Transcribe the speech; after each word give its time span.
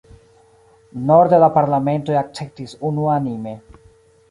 Norde 1.11 1.41
la 1.43 1.51
parlamentoj 1.59 2.17
akceptis 2.23 2.75
unuanime. 2.93 3.57